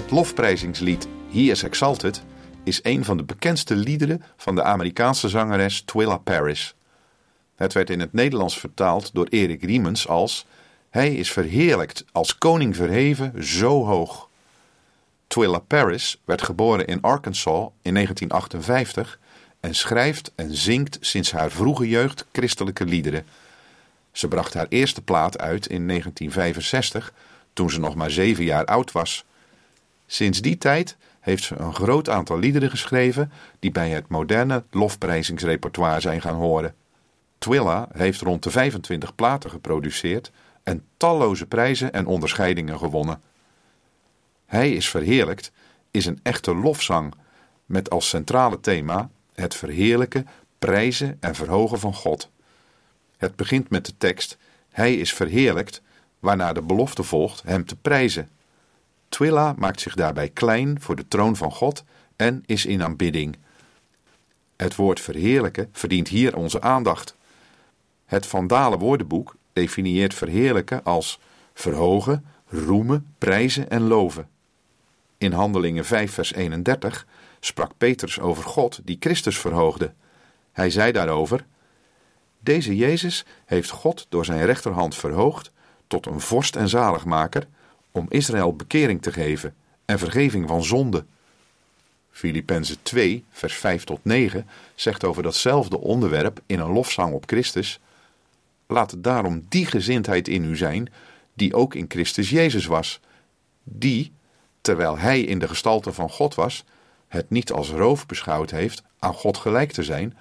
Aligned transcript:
Het 0.00 0.10
lofprijzingslied 0.10 1.08
He 1.30 1.38
is 1.38 1.62
Exalted 1.62 2.22
is 2.64 2.80
een 2.82 3.04
van 3.04 3.16
de 3.16 3.22
bekendste 3.22 3.76
liederen 3.76 4.22
van 4.36 4.54
de 4.54 4.62
Amerikaanse 4.62 5.28
zangeres 5.28 5.80
Twilla 5.80 6.16
Paris. 6.16 6.74
Het 7.56 7.72
werd 7.72 7.90
in 7.90 8.00
het 8.00 8.12
Nederlands 8.12 8.58
vertaald 8.58 9.14
door 9.14 9.26
Erik 9.30 9.64
Riemens 9.64 10.08
als 10.08 10.46
Hij 10.90 11.14
is 11.14 11.32
verheerlijkt 11.32 12.04
als 12.12 12.38
koning 12.38 12.76
verheven 12.76 13.44
zo 13.44 13.84
hoog. 13.84 14.28
Twilla 15.26 15.58
Paris 15.58 16.20
werd 16.24 16.42
geboren 16.42 16.86
in 16.86 17.00
Arkansas 17.00 17.68
in 17.82 17.94
1958 17.94 19.18
en 19.60 19.74
schrijft 19.74 20.32
en 20.34 20.54
zingt 20.54 20.98
sinds 21.00 21.32
haar 21.32 21.50
vroege 21.50 21.88
jeugd 21.88 22.26
christelijke 22.32 22.84
liederen. 22.84 23.24
Ze 24.12 24.28
bracht 24.28 24.54
haar 24.54 24.66
eerste 24.68 25.02
plaat 25.02 25.38
uit 25.38 25.66
in 25.66 25.88
1965, 25.88 27.12
toen 27.52 27.70
ze 27.70 27.80
nog 27.80 27.94
maar 27.94 28.10
zeven 28.10 28.44
jaar 28.44 28.64
oud 28.64 28.92
was. 28.92 29.24
Sinds 30.12 30.40
die 30.40 30.58
tijd 30.58 30.96
heeft 31.20 31.42
ze 31.42 31.56
een 31.56 31.74
groot 31.74 32.08
aantal 32.08 32.38
liederen 32.38 32.70
geschreven 32.70 33.32
die 33.58 33.70
bij 33.70 33.90
het 33.90 34.08
moderne 34.08 34.64
lofprijzingsrepertoire 34.70 36.00
zijn 36.00 36.20
gaan 36.20 36.34
horen. 36.34 36.74
Twilla 37.38 37.88
heeft 37.92 38.20
rond 38.20 38.42
de 38.42 38.50
25 38.50 39.14
platen 39.14 39.50
geproduceerd 39.50 40.30
en 40.62 40.84
talloze 40.96 41.46
prijzen 41.46 41.92
en 41.92 42.06
onderscheidingen 42.06 42.78
gewonnen. 42.78 43.20
Hij 44.46 44.72
is 44.72 44.88
verheerlijkt 44.88 45.52
is 45.90 46.06
een 46.06 46.20
echte 46.22 46.54
lofzang 46.54 47.14
met 47.66 47.90
als 47.90 48.08
centrale 48.08 48.60
thema 48.60 49.10
het 49.34 49.54
verheerlijken, 49.54 50.26
prijzen 50.58 51.16
en 51.20 51.34
verhogen 51.34 51.78
van 51.78 51.94
God. 51.94 52.30
Het 53.16 53.36
begint 53.36 53.70
met 53.70 53.86
de 53.86 53.96
tekst 53.98 54.36
Hij 54.70 54.94
is 54.94 55.14
verheerlijkt, 55.14 55.82
waarna 56.18 56.52
de 56.52 56.62
belofte 56.62 57.02
volgt 57.02 57.42
hem 57.42 57.64
te 57.64 57.76
prijzen. 57.76 58.28
Twilla 59.10 59.54
maakt 59.56 59.80
zich 59.80 59.94
daarbij 59.94 60.28
klein 60.28 60.80
voor 60.80 60.96
de 60.96 61.08
troon 61.08 61.36
van 61.36 61.52
God 61.52 61.84
en 62.16 62.42
is 62.46 62.66
in 62.66 62.82
aanbidding. 62.82 63.36
Het 64.56 64.76
woord 64.76 65.00
verheerlijken 65.00 65.68
verdient 65.72 66.08
hier 66.08 66.36
onze 66.36 66.60
aandacht. 66.60 67.16
Het 68.04 68.26
Vandalen 68.26 68.78
woordenboek 68.78 69.36
definieert 69.52 70.14
verheerlijken 70.14 70.84
als 70.84 71.20
verhogen, 71.54 72.24
roemen, 72.46 73.14
prijzen 73.18 73.70
en 73.70 73.82
loven. 73.82 74.28
In 75.18 75.32
Handelingen 75.32 75.84
5 75.84 76.12
vers 76.12 76.32
31 76.32 77.06
sprak 77.40 77.72
Petrus 77.78 78.20
over 78.20 78.44
God 78.44 78.80
die 78.84 78.96
Christus 79.00 79.38
verhoogde. 79.38 79.92
Hij 80.52 80.70
zei 80.70 80.92
daarover: 80.92 81.46
Deze 82.38 82.76
Jezus 82.76 83.24
heeft 83.44 83.70
God 83.70 84.06
door 84.08 84.24
zijn 84.24 84.44
rechterhand 84.44 84.94
verhoogd 84.94 85.52
tot 85.86 86.06
een 86.06 86.20
vorst 86.20 86.56
en 86.56 86.68
zaligmaker 86.68 87.48
om 87.92 88.06
Israël 88.08 88.56
bekering 88.56 89.02
te 89.02 89.12
geven 89.12 89.54
en 89.84 89.98
vergeving 89.98 90.48
van 90.48 90.64
zonde. 90.64 91.04
Filippenzen 92.10 92.82
2, 92.82 93.24
vers 93.30 93.54
5 93.54 93.84
tot 93.84 94.04
9 94.04 94.46
zegt 94.74 95.04
over 95.04 95.22
datzelfde 95.22 95.78
onderwerp 95.78 96.40
in 96.46 96.58
een 96.60 96.72
lofzang 96.72 97.12
op 97.12 97.24
Christus: 97.26 97.80
Laat 98.66 98.94
daarom 98.98 99.44
die 99.48 99.66
gezindheid 99.66 100.28
in 100.28 100.44
u 100.44 100.56
zijn, 100.56 100.92
die 101.34 101.54
ook 101.54 101.74
in 101.74 101.84
Christus 101.88 102.30
Jezus 102.30 102.66
was, 102.66 103.00
die, 103.62 104.12
terwijl 104.60 104.98
hij 104.98 105.20
in 105.20 105.38
de 105.38 105.48
gestalte 105.48 105.92
van 105.92 106.10
God 106.10 106.34
was, 106.34 106.64
het 107.08 107.30
niet 107.30 107.52
als 107.52 107.70
roof 107.70 108.06
beschouwd 108.06 108.50
heeft 108.50 108.82
aan 108.98 109.14
God 109.14 109.36
gelijk 109.36 109.72
te 109.72 109.82
zijn, 109.82 110.16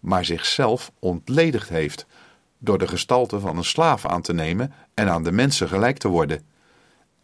maar 0.00 0.24
zichzelf 0.24 0.92
ontledigd 0.98 1.68
heeft 1.68 2.06
door 2.58 2.78
de 2.78 2.88
gestalte 2.88 3.40
van 3.40 3.56
een 3.56 3.64
slaaf 3.64 4.06
aan 4.06 4.22
te 4.22 4.32
nemen 4.32 4.72
en 4.94 5.08
aan 5.08 5.22
de 5.22 5.32
mensen 5.32 5.68
gelijk 5.68 5.98
te 5.98 6.08
worden. 6.08 6.42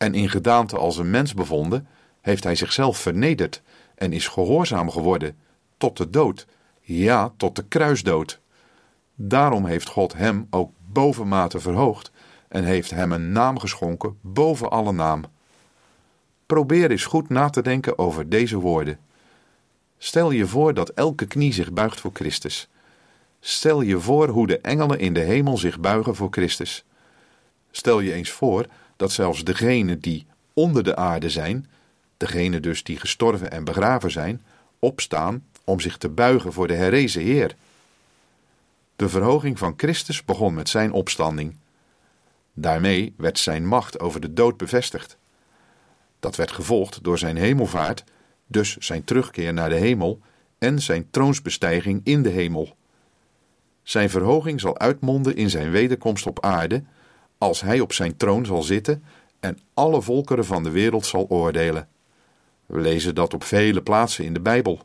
En 0.00 0.14
in 0.14 0.28
gedaante 0.28 0.76
als 0.76 0.96
een 0.96 1.10
mens 1.10 1.34
bevonden, 1.34 1.86
heeft 2.20 2.44
hij 2.44 2.54
zichzelf 2.54 2.98
vernederd 2.98 3.62
en 3.94 4.12
is 4.12 4.28
gehoorzaam 4.28 4.90
geworden 4.90 5.36
tot 5.76 5.96
de 5.96 6.10
dood, 6.10 6.46
ja, 6.80 7.32
tot 7.36 7.56
de 7.56 7.64
kruisdood. 7.68 8.40
Daarom 9.14 9.66
heeft 9.66 9.88
God 9.88 10.12
hem 10.12 10.46
ook 10.50 10.72
bovenmate 10.86 11.60
verhoogd 11.60 12.10
en 12.48 12.64
heeft 12.64 12.90
hem 12.90 13.12
een 13.12 13.32
naam 13.32 13.58
geschonken 13.58 14.18
boven 14.20 14.70
alle 14.70 14.92
naam. 14.92 15.24
Probeer 16.46 16.90
eens 16.90 17.04
goed 17.04 17.28
na 17.28 17.50
te 17.50 17.62
denken 17.62 17.98
over 17.98 18.28
deze 18.28 18.58
woorden. 18.58 18.98
Stel 19.98 20.30
je 20.30 20.46
voor 20.46 20.74
dat 20.74 20.88
elke 20.88 21.26
knie 21.26 21.52
zich 21.52 21.72
buigt 21.72 22.00
voor 22.00 22.10
Christus. 22.14 22.68
Stel 23.40 23.80
je 23.80 24.00
voor 24.00 24.28
hoe 24.28 24.46
de 24.46 24.58
engelen 24.58 24.98
in 24.98 25.14
de 25.14 25.20
hemel 25.20 25.56
zich 25.56 25.80
buigen 25.80 26.14
voor 26.14 26.28
Christus. 26.30 26.84
Stel 27.70 28.00
je 28.00 28.12
eens 28.12 28.30
voor 28.30 28.66
dat 29.00 29.12
zelfs 29.12 29.44
degenen 29.44 30.00
die 30.00 30.26
onder 30.52 30.82
de 30.82 30.96
aarde 30.96 31.30
zijn, 31.30 31.66
degenen 32.16 32.62
dus 32.62 32.82
die 32.82 32.98
gestorven 32.98 33.50
en 33.50 33.64
begraven 33.64 34.10
zijn, 34.10 34.42
opstaan 34.78 35.44
om 35.64 35.80
zich 35.80 35.96
te 35.96 36.08
buigen 36.08 36.52
voor 36.52 36.66
de 36.66 36.74
herrezen 36.74 37.22
Heer. 37.22 37.56
De 38.96 39.08
verhoging 39.08 39.58
van 39.58 39.74
Christus 39.76 40.24
begon 40.24 40.54
met 40.54 40.68
zijn 40.68 40.92
opstanding. 40.92 41.56
Daarmee 42.52 43.14
werd 43.16 43.38
zijn 43.38 43.66
macht 43.66 44.00
over 44.00 44.20
de 44.20 44.32
dood 44.32 44.56
bevestigd. 44.56 45.16
Dat 46.18 46.36
werd 46.36 46.50
gevolgd 46.50 47.04
door 47.04 47.18
zijn 47.18 47.36
hemelvaart, 47.36 48.04
dus 48.46 48.76
zijn 48.76 49.04
terugkeer 49.04 49.52
naar 49.52 49.68
de 49.68 49.78
hemel 49.78 50.20
en 50.58 50.80
zijn 50.80 51.10
troonsbestijging 51.10 52.00
in 52.04 52.22
de 52.22 52.28
hemel. 52.30 52.76
Zijn 53.82 54.10
verhoging 54.10 54.60
zal 54.60 54.78
uitmonden 54.78 55.36
in 55.36 55.50
zijn 55.50 55.70
wederkomst 55.70 56.26
op 56.26 56.44
aarde, 56.44 56.82
als 57.40 57.60
hij 57.60 57.80
op 57.80 57.92
zijn 57.92 58.16
troon 58.16 58.46
zal 58.46 58.62
zitten 58.62 59.04
en 59.40 59.58
alle 59.74 60.02
volkeren 60.02 60.44
van 60.44 60.62
de 60.62 60.70
wereld 60.70 61.06
zal 61.06 61.26
oordelen. 61.28 61.88
We 62.66 62.80
lezen 62.80 63.14
dat 63.14 63.34
op 63.34 63.44
vele 63.44 63.82
plaatsen 63.82 64.24
in 64.24 64.32
de 64.32 64.40
Bijbel. 64.40 64.80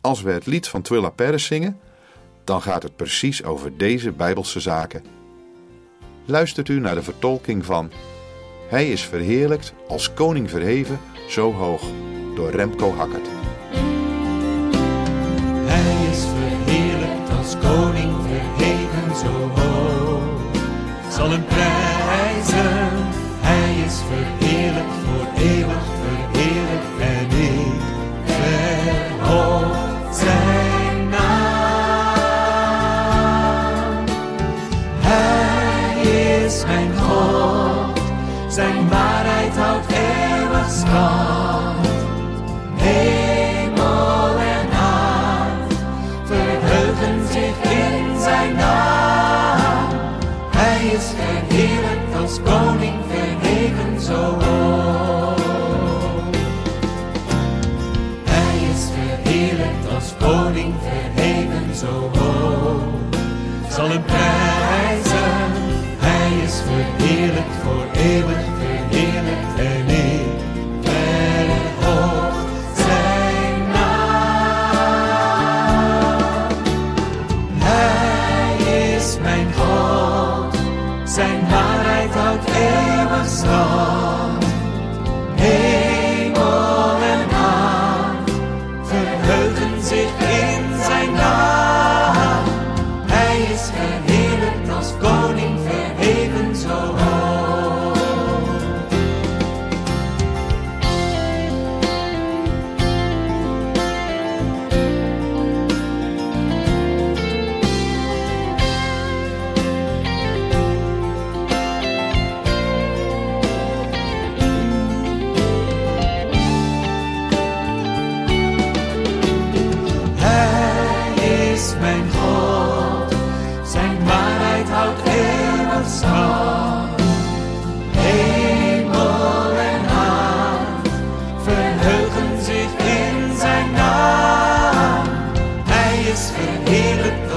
Als 0.00 0.22
we 0.22 0.30
het 0.30 0.46
lied 0.46 0.68
van 0.68 0.82
Twilla 0.82 1.10
Paris 1.10 1.44
zingen, 1.44 1.78
dan 2.44 2.62
gaat 2.62 2.82
het 2.82 2.96
precies 2.96 3.44
over 3.44 3.76
deze 3.76 4.12
Bijbelse 4.12 4.60
zaken. 4.60 5.04
Luistert 6.24 6.68
u 6.68 6.80
naar 6.80 6.94
de 6.94 7.02
vertolking 7.02 7.64
van 7.64 7.90
Hij 8.68 8.90
is 8.90 9.02
verheerlijkt 9.02 9.74
als 9.88 10.14
koning 10.14 10.50
verheven 10.50 10.98
zo 11.28 11.52
hoog 11.52 11.82
door 12.34 12.50
Remco 12.50 12.92
Hakkert. 12.92 13.43
Verheven 60.62 61.74
zo 61.74 62.10
hoog. 62.18 62.82
Zal 63.68 63.88
hem 63.88 64.04
prijzen, 64.04 65.52
hij 65.98 66.44
is 66.44 66.60
verheerlijkt 66.66 67.56
voor 67.62 67.86
eeuwig 67.92 68.44
verheerlijkt 68.58 69.53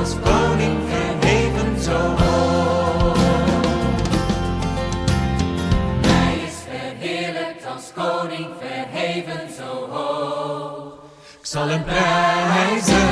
als 0.08 0.16
koning 0.24 0.78
verheven 0.90 1.82
zo. 1.82 2.16
Hij 6.02 6.36
is 6.48 6.56
verheerlijk 6.70 7.66
als 7.74 7.92
koning 7.96 8.48
verheven 8.60 9.50
zo 9.58 9.90
hoog. 9.90 10.94
Ik 11.40 11.46
zal 11.46 11.68
hem 11.68 11.84
prijzen. 11.84 13.08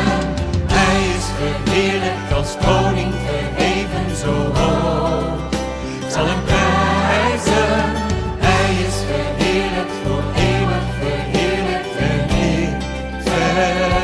Hij 0.67 0.99
is 1.15 1.25
verheerlijk 1.39 2.31
als 2.35 2.55
koning 2.65 3.13
verheven 3.25 4.15
zo 4.15 4.33
hoog. 4.59 5.49
Ik 6.01 6.09
zal 6.11 6.25
hem 6.25 6.43
prijzen. 6.43 7.93
Hij 8.47 8.85
is 8.87 8.95
verheerlijk 9.09 9.91
voor 10.03 10.23
eeuwig 10.35 10.85
verheerlijk 10.99 11.85
verheerlijk. 11.97 13.94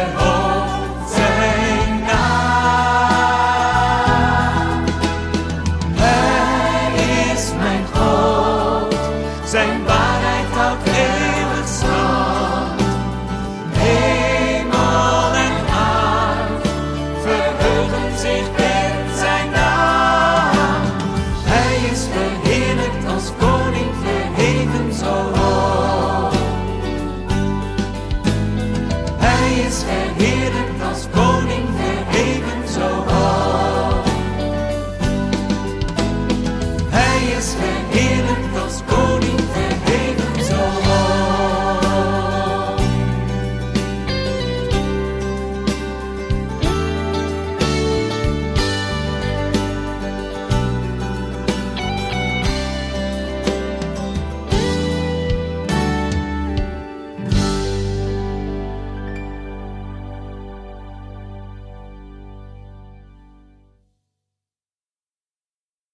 Hoog. 29.72 29.84
Hij 29.86 30.01